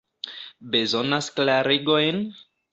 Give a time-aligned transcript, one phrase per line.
[0.77, 2.21] Bezonas klarigojn?